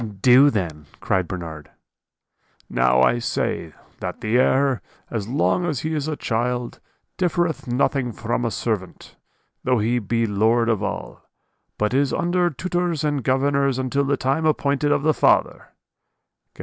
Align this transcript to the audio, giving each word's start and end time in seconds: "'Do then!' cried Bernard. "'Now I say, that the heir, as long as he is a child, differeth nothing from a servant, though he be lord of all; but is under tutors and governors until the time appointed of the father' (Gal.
"'Do 0.01 0.49
then!' 0.49 0.87
cried 0.99 1.27
Bernard. 1.27 1.69
"'Now 2.67 3.03
I 3.03 3.19
say, 3.19 3.73
that 3.99 4.19
the 4.21 4.39
heir, 4.39 4.81
as 5.11 5.27
long 5.27 5.63
as 5.63 5.81
he 5.81 5.93
is 5.93 6.07
a 6.07 6.15
child, 6.15 6.79
differeth 7.17 7.67
nothing 7.67 8.11
from 8.11 8.43
a 8.43 8.49
servant, 8.49 9.15
though 9.63 9.77
he 9.77 9.99
be 9.99 10.25
lord 10.25 10.69
of 10.69 10.81
all; 10.81 11.29
but 11.77 11.93
is 11.93 12.13
under 12.13 12.49
tutors 12.49 13.03
and 13.03 13.23
governors 13.23 13.77
until 13.77 14.03
the 14.03 14.17
time 14.17 14.47
appointed 14.47 14.91
of 14.91 15.03
the 15.03 15.13
father' 15.13 15.67
(Gal. 16.55 16.59